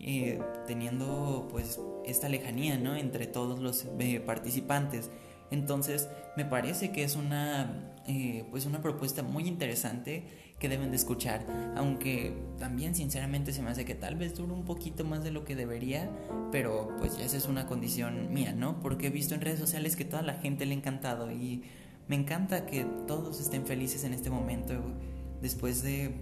eh, 0.00 0.40
teniendo 0.66 1.46
pues 1.50 1.78
esta 2.06 2.28
lejanía 2.28 2.78
¿no? 2.78 2.96
entre 2.96 3.26
todos 3.26 3.60
los 3.60 3.86
eh, 3.98 4.20
participantes. 4.20 5.10
Entonces 5.50 6.08
me 6.36 6.44
parece 6.44 6.90
que 6.90 7.04
es 7.04 7.16
una, 7.16 7.92
eh, 8.06 8.44
pues 8.50 8.64
una 8.64 8.80
propuesta 8.80 9.22
muy 9.22 9.46
interesante 9.46 10.24
que 10.58 10.68
deben 10.68 10.90
de 10.90 10.96
escuchar, 10.96 11.46
aunque 11.76 12.34
también 12.58 12.94
sinceramente 12.94 13.52
se 13.52 13.62
me 13.62 13.70
hace 13.70 13.84
que 13.84 13.94
tal 13.94 14.16
vez 14.16 14.34
dure 14.34 14.52
un 14.52 14.64
poquito 14.64 15.04
más 15.04 15.24
de 15.24 15.30
lo 15.30 15.44
que 15.44 15.56
debería, 15.56 16.10
pero 16.52 16.94
pues 16.98 17.18
ya 17.18 17.24
esa 17.24 17.36
es 17.36 17.46
una 17.46 17.66
condición 17.66 18.32
mía, 18.32 18.52
¿no? 18.52 18.80
Porque 18.80 19.08
he 19.08 19.10
visto 19.10 19.34
en 19.34 19.40
redes 19.40 19.58
sociales 19.58 19.96
que 19.96 20.04
toda 20.04 20.22
la 20.22 20.34
gente 20.34 20.66
le 20.66 20.74
ha 20.74 20.76
encantado 20.78 21.30
y 21.30 21.62
me 22.08 22.16
encanta 22.16 22.66
que 22.66 22.84
todos 23.06 23.40
estén 23.40 23.66
felices 23.66 24.04
en 24.04 24.12
este 24.12 24.30
momento 24.30 24.74
después 25.40 25.82
de 25.82 26.14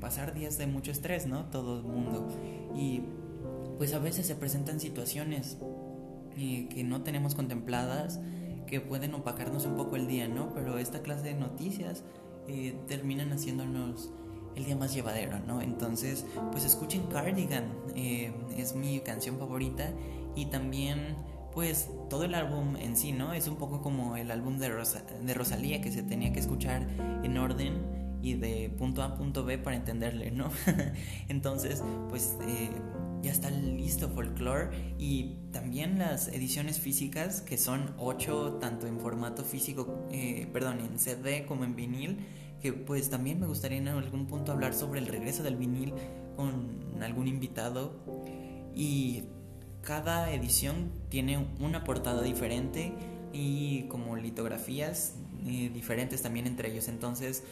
pasar 0.00 0.34
días 0.34 0.58
de 0.58 0.66
mucho 0.66 0.90
estrés, 0.90 1.26
¿no? 1.26 1.46
Todo 1.46 1.78
el 1.78 1.84
mundo. 1.84 2.28
Y 2.76 3.02
pues 3.78 3.92
a 3.94 3.98
veces 3.98 4.26
se 4.26 4.34
presentan 4.34 4.80
situaciones 4.80 5.58
eh, 6.36 6.68
que 6.68 6.84
no 6.84 7.02
tenemos 7.02 7.34
contempladas 7.34 8.20
que 8.66 8.80
pueden 8.80 9.14
opacarnos 9.14 9.66
un 9.66 9.76
poco 9.76 9.96
el 9.96 10.06
día, 10.06 10.28
¿no? 10.28 10.52
Pero 10.54 10.78
esta 10.78 11.02
clase 11.02 11.24
de 11.24 11.34
noticias 11.34 12.02
eh, 12.48 12.74
terminan 12.88 13.32
haciéndonos 13.32 14.10
el 14.56 14.64
día 14.64 14.76
más 14.76 14.94
llevadero, 14.94 15.38
¿no? 15.40 15.60
Entonces, 15.60 16.24
pues 16.50 16.64
escuchen 16.64 17.02
Cardigan, 17.06 17.72
eh, 17.94 18.32
es 18.56 18.74
mi 18.74 19.00
canción 19.00 19.38
favorita 19.38 19.90
y 20.34 20.46
también 20.46 21.16
pues 21.52 21.88
todo 22.10 22.24
el 22.24 22.34
álbum 22.34 22.76
en 22.76 22.96
sí, 22.96 23.12
¿no? 23.12 23.32
Es 23.32 23.46
un 23.46 23.56
poco 23.56 23.80
como 23.80 24.16
el 24.16 24.30
álbum 24.30 24.58
de, 24.58 24.70
de 25.22 25.34
Rosalía 25.34 25.80
que 25.80 25.92
se 25.92 26.02
tenía 26.02 26.32
que 26.32 26.40
escuchar 26.40 26.86
en 27.22 27.38
orden 27.38 28.03
y 28.24 28.34
de 28.34 28.70
punto 28.70 29.02
A 29.02 29.06
a 29.06 29.14
punto 29.16 29.44
B 29.44 29.58
para 29.58 29.76
entenderle, 29.76 30.30
¿no? 30.30 30.50
Entonces, 31.28 31.82
pues 32.08 32.38
eh, 32.48 32.70
ya 33.22 33.30
está 33.30 33.50
listo 33.50 34.08
Folklore 34.08 34.94
y 34.98 35.36
también 35.52 35.98
las 35.98 36.28
ediciones 36.28 36.80
físicas, 36.80 37.42
que 37.42 37.58
son 37.58 37.94
ocho, 37.98 38.56
tanto 38.62 38.86
en 38.86 38.98
formato 38.98 39.44
físico, 39.44 40.08
eh, 40.10 40.48
perdón, 40.54 40.80
en 40.80 40.98
CD 40.98 41.44
como 41.44 41.64
en 41.64 41.76
vinil, 41.76 42.18
que 42.62 42.72
pues 42.72 43.10
también 43.10 43.40
me 43.40 43.46
gustaría 43.46 43.76
en 43.76 43.88
algún 43.88 44.26
punto 44.26 44.52
hablar 44.52 44.72
sobre 44.72 45.00
el 45.00 45.06
regreso 45.06 45.42
del 45.42 45.56
vinil 45.56 45.92
con 46.34 47.02
algún 47.02 47.28
invitado. 47.28 47.92
Y 48.74 49.24
cada 49.82 50.32
edición 50.32 50.92
tiene 51.10 51.46
una 51.60 51.84
portada 51.84 52.22
diferente 52.22 52.94
y 53.34 53.82
como 53.88 54.16
litografías 54.16 55.14
eh, 55.46 55.70
diferentes 55.74 56.22
también 56.22 56.46
entre 56.46 56.72
ellos. 56.72 56.88
Entonces, 56.88 57.44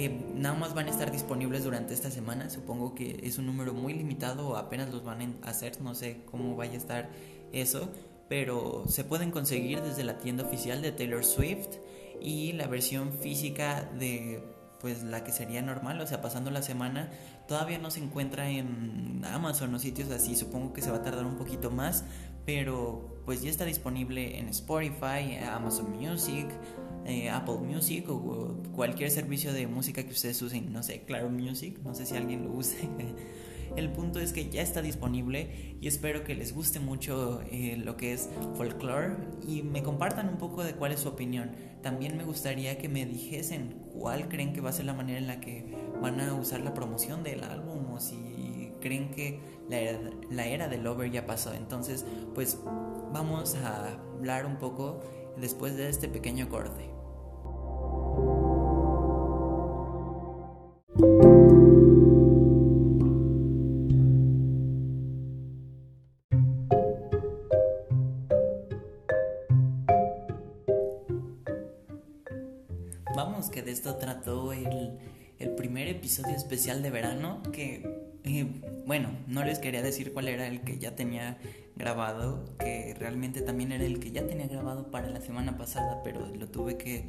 eh, 0.00 0.16
nada 0.36 0.54
más 0.54 0.74
van 0.74 0.86
a 0.86 0.90
estar 0.90 1.10
disponibles 1.10 1.64
durante 1.64 1.92
esta 1.92 2.08
semana. 2.08 2.50
Supongo 2.50 2.94
que 2.94 3.18
es 3.24 3.36
un 3.36 3.46
número 3.46 3.74
muy 3.74 3.94
limitado 3.94 4.50
o 4.50 4.56
apenas 4.56 4.90
los 4.90 5.02
van 5.02 5.38
a 5.42 5.48
hacer. 5.48 5.80
No 5.80 5.96
sé 5.96 6.22
cómo 6.24 6.54
vaya 6.54 6.74
a 6.74 6.76
estar 6.76 7.10
eso. 7.52 7.90
Pero 8.28 8.84
se 8.86 9.02
pueden 9.02 9.32
conseguir 9.32 9.82
desde 9.82 10.04
la 10.04 10.18
tienda 10.18 10.44
oficial 10.44 10.82
de 10.82 10.92
Taylor 10.92 11.24
Swift 11.24 11.78
y 12.20 12.52
la 12.52 12.68
versión 12.68 13.12
física 13.12 13.90
de 13.98 14.40
pues 14.80 15.02
la 15.02 15.24
que 15.24 15.32
sería 15.32 15.60
normal, 15.60 16.00
o 16.00 16.06
sea, 16.06 16.22
pasando 16.22 16.52
la 16.52 16.62
semana, 16.62 17.10
todavía 17.48 17.78
no 17.78 17.90
se 17.90 17.98
encuentra 17.98 18.48
en 18.48 19.24
Amazon 19.24 19.74
o 19.74 19.80
sitios 19.80 20.08
así, 20.12 20.36
supongo 20.36 20.72
que 20.72 20.82
se 20.82 20.92
va 20.92 20.98
a 20.98 21.02
tardar 21.02 21.26
un 21.26 21.36
poquito 21.36 21.72
más, 21.72 22.04
pero 22.46 23.20
pues 23.24 23.42
ya 23.42 23.50
está 23.50 23.64
disponible 23.64 24.38
en 24.38 24.48
Spotify, 24.50 25.36
Amazon 25.50 25.90
Music, 25.90 26.46
eh, 27.08 27.30
Apple 27.30 27.56
Music 27.56 28.08
o 28.10 28.60
cualquier 28.74 29.10
servicio 29.10 29.52
de 29.52 29.66
música 29.66 30.02
que 30.02 30.10
ustedes 30.10 30.40
usen, 30.42 30.72
no 30.72 30.82
sé, 30.82 31.02
Claro 31.06 31.30
Music, 31.30 31.78
no 31.82 31.94
sé 31.94 32.04
si 32.04 32.14
alguien 32.14 32.44
lo 32.44 32.52
use. 32.52 32.76
El 33.76 33.90
punto 33.90 34.18
es 34.18 34.32
que 34.32 34.48
ya 34.48 34.62
está 34.62 34.82
disponible 34.82 35.76
y 35.80 35.88
espero 35.88 36.24
que 36.24 36.34
les 36.34 36.54
guste 36.54 36.80
mucho 36.80 37.40
eh, 37.50 37.76
lo 37.76 37.96
que 37.96 38.12
es 38.12 38.28
folklore 38.56 39.16
y 39.46 39.62
me 39.62 39.82
compartan 39.82 40.28
un 40.28 40.36
poco 40.36 40.64
de 40.64 40.74
cuál 40.74 40.92
es 40.92 41.00
su 41.00 41.08
opinión. 41.08 41.52
También 41.82 42.16
me 42.16 42.24
gustaría 42.24 42.78
que 42.78 42.88
me 42.88 43.06
dijesen 43.06 43.76
cuál 43.92 44.28
creen 44.28 44.52
que 44.52 44.60
va 44.60 44.70
a 44.70 44.72
ser 44.72 44.86
la 44.86 44.94
manera 44.94 45.18
en 45.18 45.26
la 45.26 45.40
que 45.40 45.74
van 46.00 46.20
a 46.20 46.34
usar 46.34 46.60
la 46.60 46.74
promoción 46.74 47.22
del 47.22 47.44
álbum 47.44 47.92
o 47.92 48.00
si 48.00 48.72
creen 48.80 49.10
que 49.10 49.40
la 49.68 49.78
era, 49.78 50.00
la 50.30 50.46
era 50.46 50.68
del 50.68 50.86
over 50.86 51.10
ya 51.10 51.26
pasó. 51.26 51.54
Entonces, 51.54 52.04
pues 52.34 52.58
vamos 53.12 53.54
a 53.54 53.92
hablar 54.16 54.46
un 54.46 54.56
poco 54.56 55.00
después 55.40 55.76
de 55.76 55.88
este 55.88 56.08
pequeño 56.08 56.48
corte. 56.48 56.97
Vamos, 73.18 73.50
que 73.50 73.62
de 73.62 73.72
esto 73.72 73.96
trató 73.96 74.52
el, 74.52 74.96
el 75.40 75.50
primer 75.56 75.88
episodio 75.88 76.36
especial 76.36 76.84
de 76.84 76.90
verano, 76.90 77.42
que, 77.52 77.84
eh, 78.22 78.46
bueno, 78.86 79.10
no 79.26 79.44
les 79.44 79.58
quería 79.58 79.82
decir 79.82 80.12
cuál 80.12 80.28
era 80.28 80.46
el 80.46 80.60
que 80.60 80.78
ya 80.78 80.94
tenía 80.94 81.36
grabado, 81.74 82.54
que 82.60 82.94
realmente 82.96 83.40
también 83.42 83.72
era 83.72 83.84
el 83.84 83.98
que 83.98 84.12
ya 84.12 84.24
tenía 84.28 84.46
grabado 84.46 84.92
para 84.92 85.10
la 85.10 85.20
semana 85.20 85.58
pasada, 85.58 86.00
pero 86.04 86.32
lo 86.32 86.46
tuve 86.46 86.76
que 86.76 87.08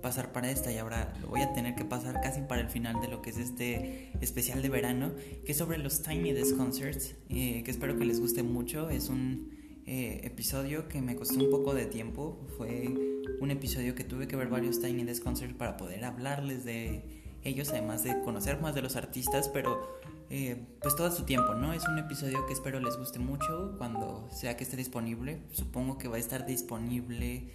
pasar 0.00 0.30
para 0.30 0.48
esta 0.48 0.70
y 0.70 0.78
ahora 0.78 1.12
lo 1.22 1.26
voy 1.26 1.40
a 1.40 1.52
tener 1.52 1.74
que 1.74 1.84
pasar 1.84 2.20
casi 2.20 2.40
para 2.42 2.60
el 2.60 2.68
final 2.68 3.00
de 3.00 3.08
lo 3.08 3.20
que 3.20 3.30
es 3.30 3.38
este 3.38 4.12
especial 4.20 4.62
de 4.62 4.68
verano, 4.68 5.10
que 5.44 5.50
es 5.50 5.58
sobre 5.58 5.78
los 5.78 6.02
Tiny 6.04 6.34
Desk 6.34 6.56
Concerts, 6.56 7.16
eh, 7.30 7.64
que 7.64 7.70
espero 7.72 7.98
que 7.98 8.04
les 8.04 8.20
guste 8.20 8.44
mucho. 8.44 8.90
Es 8.90 9.08
un 9.08 9.50
eh, 9.86 10.20
episodio 10.22 10.86
que 10.86 11.02
me 11.02 11.16
costó 11.16 11.42
un 11.42 11.50
poco 11.50 11.74
de 11.74 11.86
tiempo, 11.86 12.46
fue 12.56 13.07
un 13.40 13.50
episodio 13.50 13.94
que 13.94 14.04
tuve 14.04 14.28
que 14.28 14.36
ver 14.36 14.48
varios 14.48 14.80
Tiny 14.80 15.04
Desk 15.04 15.22
Concerts 15.22 15.54
para 15.54 15.76
poder 15.76 16.04
hablarles 16.04 16.64
de 16.64 17.02
ellos, 17.44 17.70
además 17.70 18.04
de 18.04 18.20
conocer 18.20 18.60
más 18.60 18.74
de 18.74 18.82
los 18.82 18.96
artistas, 18.96 19.48
pero 19.48 19.98
eh, 20.30 20.66
pues 20.82 20.96
todo 20.96 21.10
su 21.10 21.24
tiempo, 21.24 21.54
¿no? 21.54 21.72
Es 21.72 21.86
un 21.88 21.98
episodio 21.98 22.46
que 22.46 22.52
espero 22.52 22.80
les 22.80 22.96
guste 22.96 23.18
mucho 23.18 23.74
cuando 23.78 24.28
sea 24.30 24.56
que 24.56 24.64
esté 24.64 24.76
disponible. 24.76 25.40
Supongo 25.52 25.98
que 25.98 26.08
va 26.08 26.16
a 26.16 26.20
estar 26.20 26.46
disponible 26.46 27.48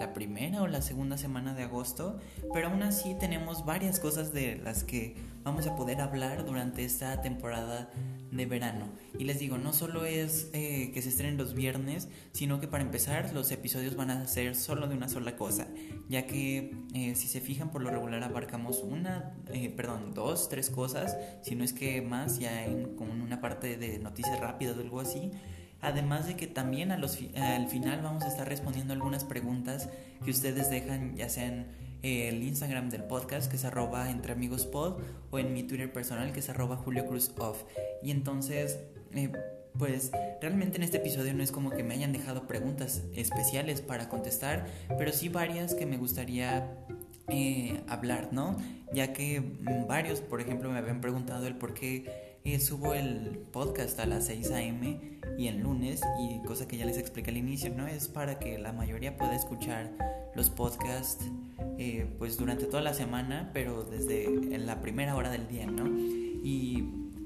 la 0.00 0.14
primera 0.14 0.62
o 0.62 0.66
la 0.66 0.80
segunda 0.80 1.18
semana 1.18 1.54
de 1.54 1.64
agosto, 1.64 2.18
pero 2.54 2.68
aún 2.68 2.82
así 2.82 3.14
tenemos 3.20 3.66
varias 3.66 4.00
cosas 4.00 4.32
de 4.32 4.56
las 4.56 4.82
que 4.82 5.14
vamos 5.44 5.66
a 5.66 5.76
poder 5.76 6.00
hablar 6.00 6.46
durante 6.46 6.86
esta 6.86 7.20
temporada 7.20 7.90
de 8.32 8.46
verano. 8.46 8.88
Y 9.18 9.24
les 9.24 9.38
digo, 9.38 9.58
no 9.58 9.74
solo 9.74 10.06
es 10.06 10.48
eh, 10.54 10.90
que 10.94 11.02
se 11.02 11.10
estrenen 11.10 11.36
los 11.36 11.52
viernes, 11.52 12.08
sino 12.32 12.60
que 12.60 12.66
para 12.66 12.82
empezar 12.82 13.34
los 13.34 13.52
episodios 13.52 13.94
van 13.94 14.10
a 14.10 14.26
ser 14.26 14.56
solo 14.56 14.88
de 14.88 14.96
una 14.96 15.08
sola 15.10 15.36
cosa, 15.36 15.68
ya 16.08 16.26
que 16.26 16.74
eh, 16.94 17.14
si 17.14 17.28
se 17.28 17.42
fijan 17.42 17.70
por 17.70 17.82
lo 17.82 17.90
regular 17.90 18.24
abarcamos 18.24 18.82
una, 18.82 19.34
eh, 19.52 19.68
perdón, 19.68 20.14
dos, 20.14 20.48
tres 20.48 20.70
cosas, 20.70 21.18
si 21.42 21.56
no 21.56 21.62
es 21.62 21.74
que 21.74 22.00
más, 22.00 22.38
ya 22.38 22.64
en 22.64 22.96
como 22.96 23.12
una 23.12 23.42
parte 23.42 23.76
de 23.76 23.98
noticias 23.98 24.40
rápidas 24.40 24.78
o 24.78 24.80
algo 24.80 25.00
así. 25.00 25.30
Además 25.82 26.26
de 26.26 26.36
que 26.36 26.46
también 26.46 26.92
al 26.92 27.68
final 27.68 28.02
vamos 28.02 28.24
a 28.24 28.28
estar 28.28 28.48
respondiendo 28.48 28.92
algunas 28.92 29.24
preguntas 29.24 29.88
que 30.24 30.30
ustedes 30.30 30.70
dejan, 30.70 31.16
ya 31.16 31.28
sean 31.28 31.66
en 32.02 32.34
el 32.34 32.42
Instagram 32.42 32.90
del 32.90 33.04
podcast, 33.04 33.50
que 33.50 33.56
es 33.56 33.64
arroba 33.64 34.10
entre 34.10 34.32
amigos 34.32 34.66
pod, 34.66 35.00
o 35.30 35.38
en 35.38 35.52
mi 35.52 35.62
Twitter 35.62 35.92
personal, 35.92 36.32
que 36.32 36.40
es 36.40 36.48
arroba 36.48 36.76
Julio 36.76 37.06
Cruz 37.06 37.32
Off. 37.38 37.64
Y 38.02 38.10
entonces, 38.10 38.78
eh, 39.12 39.30
pues 39.78 40.10
realmente 40.40 40.76
en 40.76 40.82
este 40.82 40.98
episodio 40.98 41.32
no 41.34 41.42
es 41.42 41.52
como 41.52 41.70
que 41.70 41.82
me 41.82 41.94
hayan 41.94 42.12
dejado 42.12 42.46
preguntas 42.46 43.02
especiales 43.14 43.80
para 43.80 44.08
contestar, 44.08 44.66
pero 44.98 45.12
sí 45.12 45.28
varias 45.28 45.74
que 45.74 45.86
me 45.86 45.96
gustaría 45.96 46.68
eh, 47.28 47.80
hablar, 47.88 48.28
¿no? 48.32 48.56
Ya 48.92 49.12
que 49.12 49.40
mm, 49.40 49.86
varios, 49.86 50.20
por 50.20 50.40
ejemplo, 50.40 50.70
me 50.70 50.78
habían 50.78 51.00
preguntado 51.00 51.46
el 51.46 51.54
por 51.54 51.74
qué 51.74 52.29
eh, 52.44 52.58
subo 52.58 52.94
el 52.94 53.38
podcast 53.52 54.00
a 54.00 54.06
las 54.06 54.26
6 54.26 54.50
a.m. 54.52 54.98
y 55.36 55.48
el 55.48 55.60
lunes, 55.60 56.00
y 56.18 56.42
cosa 56.46 56.66
que 56.66 56.76
ya 56.76 56.86
les 56.86 56.96
expliqué 56.96 57.30
al 57.30 57.36
inicio, 57.36 57.72
¿no? 57.74 57.86
Es 57.86 58.08
para 58.08 58.38
que 58.38 58.58
la 58.58 58.72
mayoría 58.72 59.16
pueda 59.16 59.36
escuchar 59.36 59.90
los 60.34 60.48
podcasts 60.48 61.24
eh, 61.78 62.06
pues 62.18 62.38
durante 62.38 62.64
toda 62.66 62.82
la 62.82 62.94
semana, 62.94 63.50
pero 63.52 63.84
desde 63.84 64.58
la 64.58 64.80
primera 64.80 65.16
hora 65.16 65.30
del 65.30 65.48
día, 65.48 65.66
¿no? 65.66 65.86
Y 66.42 66.84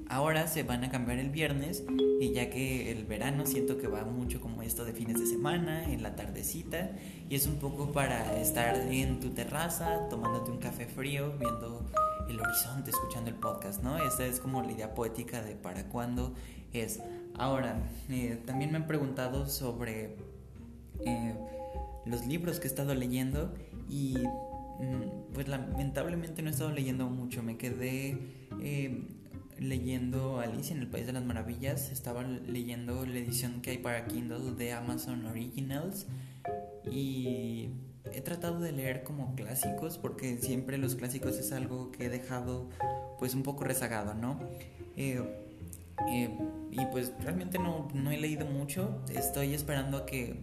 ahora 0.08 0.48
se 0.48 0.64
van 0.64 0.84
a 0.84 0.90
cambiar 0.90 1.18
el 1.18 1.30
viernes, 1.30 1.84
y 2.20 2.32
ya 2.32 2.50
que 2.50 2.90
el 2.90 3.04
verano 3.04 3.46
siento 3.46 3.78
que 3.78 3.86
va 3.86 4.04
mucho 4.04 4.40
como 4.40 4.62
esto 4.62 4.84
de 4.84 4.92
fines 4.92 5.20
de 5.20 5.26
semana, 5.26 5.92
en 5.92 6.02
la 6.02 6.16
tardecita, 6.16 6.90
y 7.28 7.36
es 7.36 7.46
un 7.46 7.56
poco 7.56 7.92
para 7.92 8.40
estar 8.40 8.74
en 8.90 9.20
tu 9.20 9.30
terraza, 9.30 10.08
tomándote 10.08 10.50
un 10.50 10.58
café 10.58 10.86
frío, 10.86 11.32
viendo 11.38 11.86
el 12.28 12.40
horizonte, 12.40 12.90
escuchando 12.90 13.30
el 13.30 13.36
podcast, 13.36 13.82
¿no? 13.82 13.98
Esta 13.98 14.26
es 14.26 14.40
como 14.40 14.62
la 14.62 14.72
idea 14.72 14.94
poética 14.94 15.42
de 15.42 15.54
para 15.54 15.88
cuándo 15.88 16.34
es. 16.72 17.00
Ahora, 17.36 17.76
eh, 18.08 18.40
también 18.46 18.70
me 18.70 18.78
han 18.78 18.86
preguntado 18.86 19.46
sobre 19.48 20.16
eh, 21.04 21.34
los 22.06 22.26
libros 22.26 22.60
que 22.60 22.66
he 22.66 22.70
estado 22.70 22.94
leyendo 22.94 23.52
y 23.88 24.16
mm, 24.18 25.32
pues 25.32 25.48
lamentablemente 25.48 26.42
no 26.42 26.48
he 26.48 26.52
estado 26.52 26.70
leyendo 26.70 27.08
mucho, 27.08 27.42
me 27.42 27.56
quedé 27.56 28.18
eh, 28.60 29.08
leyendo 29.58 30.40
Alicia 30.40 30.74
en 30.76 30.82
el 30.82 30.88
País 30.88 31.06
de 31.06 31.12
las 31.12 31.24
Maravillas, 31.24 31.90
estaba 31.90 32.22
leyendo 32.22 33.04
la 33.06 33.18
edición 33.18 33.60
que 33.62 33.70
hay 33.70 33.78
para 33.78 34.06
Kindle 34.06 34.52
de 34.52 34.72
Amazon 34.72 35.26
Originals 35.26 36.06
y 36.90 37.70
he 38.14 38.20
tratado 38.20 38.60
de 38.60 38.72
leer 38.72 39.02
como 39.02 39.34
clásicos 39.34 39.98
porque 39.98 40.38
siempre 40.38 40.78
los 40.78 40.94
clásicos 40.94 41.36
es 41.38 41.52
algo 41.52 41.90
que 41.90 42.06
he 42.06 42.08
dejado 42.08 42.68
pues 43.18 43.34
un 43.34 43.42
poco 43.42 43.64
rezagado, 43.64 44.14
¿no? 44.14 44.38
Eh, 44.96 45.22
eh, 46.08 46.38
y 46.70 46.86
pues 46.86 47.12
realmente 47.20 47.58
no, 47.58 47.88
no 47.94 48.10
he 48.10 48.16
leído 48.16 48.46
mucho, 48.46 49.02
estoy 49.14 49.54
esperando 49.54 49.98
a 49.98 50.06
que 50.06 50.36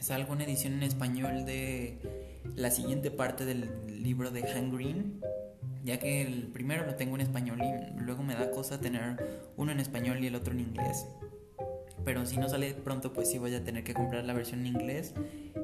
salga 0.00 0.32
una 0.32 0.44
edición 0.44 0.74
en 0.74 0.82
español 0.82 1.46
de 1.46 1.98
la 2.56 2.70
siguiente 2.70 3.10
parte 3.10 3.44
del 3.44 3.70
libro 4.02 4.30
de 4.30 4.46
Han 4.50 4.74
Green, 4.74 5.20
ya 5.84 5.98
que 5.98 6.22
el 6.22 6.48
primero 6.48 6.86
lo 6.86 6.94
tengo 6.94 7.14
en 7.14 7.22
español 7.22 7.60
y 7.62 8.00
luego 8.00 8.22
me 8.22 8.34
da 8.34 8.50
cosa 8.50 8.80
tener 8.80 9.16
uno 9.56 9.72
en 9.72 9.80
español 9.80 10.22
y 10.22 10.26
el 10.26 10.34
otro 10.34 10.52
en 10.52 10.60
inglés. 10.60 11.06
Pero 12.04 12.26
si 12.26 12.36
no 12.36 12.48
sale 12.48 12.74
pronto, 12.74 13.12
pues 13.12 13.30
sí 13.30 13.38
voy 13.38 13.54
a 13.54 13.64
tener 13.64 13.84
que 13.84 13.94
comprar 13.94 14.24
la 14.24 14.32
versión 14.32 14.60
en 14.60 14.66
inglés. 14.66 15.14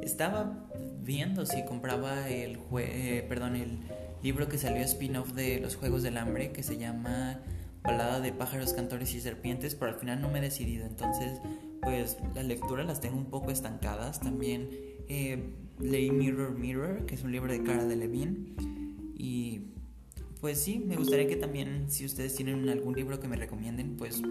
Estaba 0.02 0.66
viendo 1.02 1.47
si 1.47 1.64
compraba 1.64 2.28
el, 2.28 2.59
eh, 2.78 3.25
perdón, 3.28 3.56
el 3.56 3.78
libro 4.23 4.49
que 4.49 4.59
salió 4.59 4.82
spin-off 4.82 5.32
de 5.32 5.61
los 5.61 5.76
Juegos 5.76 6.02
del 6.02 6.16
Hambre, 6.16 6.52
que 6.52 6.62
se 6.62 6.78
llama 6.78 7.40
Balada 7.82 8.20
de 8.20 8.32
pájaros, 8.32 8.73
cantores 8.73 9.14
y 9.14 9.20
serpientes, 9.20 9.75
pero 9.75 9.92
al 9.92 9.99
final 9.99 10.20
no 10.20 10.30
me 10.30 10.38
he 10.38 10.42
decidido. 10.42 10.87
Entonces, 10.87 11.40
pues 11.82 12.16
las 12.35 12.44
lecturas 12.44 12.87
las 12.87 13.00
tengo 13.00 13.16
un 13.16 13.26
poco 13.26 13.50
estancadas. 13.50 14.20
También 14.20 14.68
eh, 15.09 15.54
leí 15.78 16.11
Mirror 16.11 16.59
Mirror, 16.59 17.06
que 17.06 17.14
es 17.14 17.25
un 17.25 17.32
libro 17.32 17.50
de 17.52 17.62
Cara 17.62 17.85
de 17.85 17.97
Levine. 17.97 18.54
Y 19.16 19.62
pues 20.40 20.61
sí, 20.61 20.78
me 20.78 20.97
gustaría 20.97 21.26
que 21.26 21.37
también, 21.37 21.90
si 21.90 22.04
ustedes 22.04 22.35
tienen 22.35 22.68
algún 22.68 22.94
libro 22.94 23.20
que 23.20 23.28
me 23.28 23.37
recomienden, 23.37 23.97
pues 23.97 24.23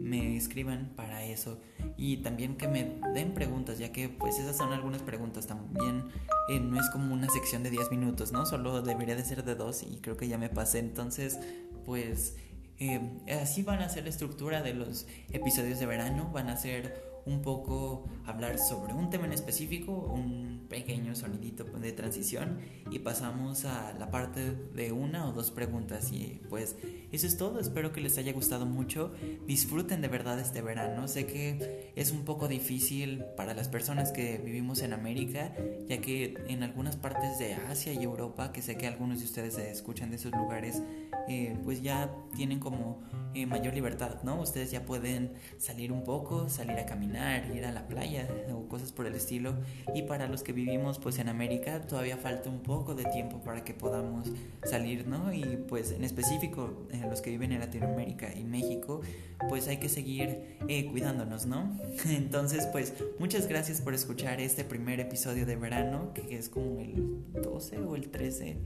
me 0.00 0.36
escriban 0.36 0.92
para 0.96 1.24
eso. 1.24 1.60
Y 1.96 2.18
también 2.18 2.56
que 2.56 2.68
me 2.68 3.00
den 3.14 3.34
preguntas 3.34 3.78
ya 3.78 3.92
que 3.92 4.08
pues 4.08 4.38
esas 4.38 4.56
son 4.56 4.72
algunas 4.72 5.02
preguntas 5.02 5.46
también 5.46 6.04
eh, 6.48 6.60
no 6.60 6.80
es 6.80 6.88
como 6.90 7.12
una 7.12 7.28
sección 7.28 7.62
de 7.62 7.70
10 7.70 7.90
minutos 7.90 8.32
no 8.32 8.46
solo 8.46 8.82
debería 8.82 9.16
de 9.16 9.24
ser 9.24 9.44
de 9.44 9.54
dos 9.54 9.82
y 9.82 9.96
creo 10.00 10.16
que 10.16 10.28
ya 10.28 10.38
me 10.38 10.48
pasé. 10.48 10.78
Entonces 10.78 11.38
pues 11.84 12.36
eh, 12.78 13.00
así 13.40 13.62
van 13.62 13.80
a 13.80 13.88
ser 13.88 14.04
la 14.04 14.10
estructura 14.10 14.62
de 14.62 14.74
los 14.74 15.06
episodios 15.32 15.78
de 15.78 15.86
verano 15.86 16.30
van 16.32 16.48
a 16.48 16.56
ser 16.56 17.15
un 17.26 17.42
poco 17.42 18.04
hablar 18.24 18.58
sobre 18.58 18.94
un 18.94 19.10
tema 19.10 19.26
en 19.26 19.32
específico, 19.32 19.92
un 19.92 20.66
pequeño 20.68 21.14
sonidito 21.14 21.64
de 21.64 21.92
transición 21.92 22.58
y 22.90 23.00
pasamos 23.00 23.64
a 23.64 23.92
la 23.98 24.10
parte 24.10 24.52
de 24.52 24.92
una 24.92 25.28
o 25.28 25.32
dos 25.32 25.50
preguntas. 25.50 26.12
Y 26.12 26.40
pues 26.48 26.76
eso 27.12 27.26
es 27.26 27.36
todo, 27.36 27.60
espero 27.60 27.92
que 27.92 28.00
les 28.00 28.18
haya 28.18 28.32
gustado 28.32 28.66
mucho, 28.66 29.12
disfruten 29.46 30.00
de 30.00 30.08
verdad 30.08 30.38
este 30.40 30.62
verano, 30.62 31.08
sé 31.08 31.26
que 31.26 31.92
es 31.96 32.12
un 32.12 32.24
poco 32.24 32.48
difícil 32.48 33.24
para 33.36 33.54
las 33.54 33.68
personas 33.68 34.12
que 34.12 34.38
vivimos 34.38 34.82
en 34.82 34.92
América, 34.92 35.54
ya 35.88 36.00
que 36.00 36.34
en 36.48 36.62
algunas 36.62 36.96
partes 36.96 37.38
de 37.38 37.54
Asia 37.54 37.92
y 37.92 38.02
Europa, 38.02 38.52
que 38.52 38.62
sé 38.62 38.76
que 38.76 38.86
algunos 38.86 39.18
de 39.18 39.24
ustedes 39.24 39.58
escuchan 39.58 40.10
de 40.10 40.16
esos 40.16 40.32
lugares, 40.32 40.82
eh, 41.28 41.56
pues 41.64 41.82
ya 41.82 42.14
tienen 42.34 42.60
como 42.60 43.02
eh, 43.34 43.46
mayor 43.46 43.74
libertad, 43.74 44.22
¿no? 44.22 44.40
Ustedes 44.40 44.70
ya 44.70 44.84
pueden 44.84 45.34
salir 45.58 45.92
un 45.92 46.04
poco, 46.04 46.48
salir 46.48 46.78
a 46.78 46.86
caminar, 46.86 47.15
ir 47.54 47.64
a 47.64 47.72
la 47.72 47.86
playa 47.86 48.28
o 48.52 48.68
cosas 48.68 48.92
por 48.92 49.06
el 49.06 49.14
estilo. 49.14 49.54
Y 49.94 50.02
para 50.02 50.28
los 50.28 50.42
que 50.42 50.52
vivimos 50.52 50.98
pues 50.98 51.18
en 51.18 51.28
América 51.28 51.82
todavía 51.82 52.16
falta 52.16 52.50
un 52.50 52.60
poco 52.60 52.94
de 52.94 53.04
tiempo 53.04 53.40
para 53.40 53.64
que 53.64 53.74
podamos 53.74 54.30
salir, 54.64 55.06
¿no? 55.06 55.32
Y 55.32 55.64
pues 55.68 55.92
en 55.92 56.04
específico 56.04 56.86
eh, 56.90 57.04
los 57.08 57.20
que 57.20 57.30
viven 57.30 57.52
en 57.52 57.60
Latinoamérica 57.60 58.32
y 58.34 58.44
México, 58.44 59.00
pues 59.48 59.68
hay 59.68 59.78
que 59.78 59.88
seguir 59.88 60.56
cuidándonos, 60.90 61.46
¿no? 61.46 61.78
Entonces 62.06 62.66
pues 62.66 62.94
muchas 63.18 63.46
gracias 63.46 63.80
por 63.80 63.94
escuchar 63.94 64.40
este 64.40 64.64
primer 64.64 65.00
episodio 65.00 65.46
de 65.46 65.56
verano, 65.56 66.12
que 66.14 66.36
es 66.36 66.48
como 66.48 66.80
el 66.80 67.24
12 67.42 67.78
o 67.78 67.96
el 67.96 68.08
13 68.08 68.56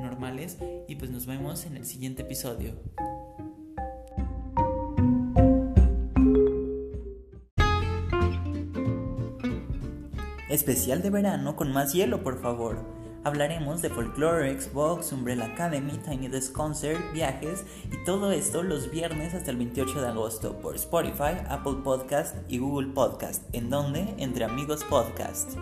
normales. 0.00 0.58
Y 0.88 0.96
pues 0.96 1.10
nos 1.10 1.26
vemos 1.26 1.66
en 1.66 1.76
el 1.76 1.86
siguiente 1.86 2.22
episodio. 2.22 2.74
Especial 10.52 11.00
de 11.00 11.08
verano 11.08 11.56
con 11.56 11.72
más 11.72 11.94
hielo, 11.94 12.22
por 12.22 12.38
favor. 12.38 12.76
Hablaremos 13.24 13.80
de 13.80 13.88
folklore, 13.88 14.60
Xbox, 14.60 15.10
Umbrella 15.10 15.46
Academy, 15.46 15.92
Tiny 15.92 16.28
Desk 16.28 16.52
Concert, 16.52 17.00
viajes 17.14 17.64
y 17.90 18.04
todo 18.04 18.32
esto 18.32 18.62
los 18.62 18.90
viernes 18.90 19.32
hasta 19.32 19.50
el 19.50 19.56
28 19.56 20.02
de 20.02 20.08
agosto 20.08 20.58
por 20.60 20.74
Spotify, 20.74 21.40
Apple 21.48 21.76
Podcast 21.82 22.36
y 22.50 22.58
Google 22.58 22.88
Podcast, 22.88 23.44
en 23.54 23.70
donde 23.70 24.14
Entre 24.18 24.44
Amigos 24.44 24.84
Podcast. 24.84 25.52